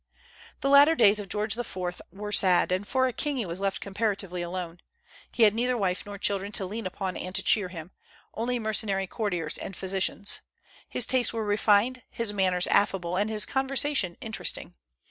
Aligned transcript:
The 0.61 0.69
latter 0.69 0.95
days 0.95 1.19
of 1.19 1.29
George 1.29 1.55
IV. 1.55 2.01
were 2.11 2.31
sad, 2.31 2.71
and 2.71 2.87
for 2.87 3.05
a 3.05 3.13
king 3.13 3.37
he 3.37 3.45
was 3.45 3.59
left 3.59 3.79
comparatively 3.81 4.41
alone. 4.41 4.79
He 5.31 5.43
had 5.43 5.53
neither 5.53 5.77
wife 5.77 6.07
nor 6.07 6.17
children 6.17 6.51
to 6.53 6.65
lean 6.65 6.87
upon 6.87 7.15
and 7.15 7.35
to 7.35 7.43
cheer 7.43 7.67
him, 7.67 7.91
only 8.33 8.57
mercenary 8.57 9.05
courtiers 9.05 9.59
and 9.59 9.75
physicians. 9.75 10.41
His 10.89 11.05
tastes 11.05 11.33
were 11.33 11.45
refined, 11.45 12.01
his 12.09 12.33
manners 12.33 12.65
affable, 12.65 13.15
and 13.15 13.29
his 13.29 13.45
conversation 13.45 14.17
interesting. 14.21 14.73